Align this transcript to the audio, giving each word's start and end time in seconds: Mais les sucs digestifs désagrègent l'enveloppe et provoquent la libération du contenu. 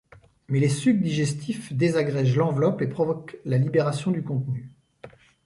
Mais 0.47 0.59
les 0.59 0.67
sucs 0.67 0.99
digestifs 0.99 1.73
désagrègent 1.73 2.35
l'enveloppe 2.37 2.81
et 2.81 2.87
provoquent 2.87 3.37
la 3.45 3.59
libération 3.59 4.09
du 4.09 4.23
contenu. 4.23 4.71